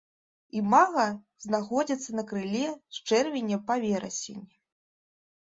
[0.59, 1.03] Імага
[1.45, 4.43] знаходзяцца на крыле з чэрвеня па верасень.